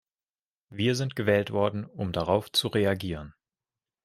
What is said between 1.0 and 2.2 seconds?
gewählt worden, um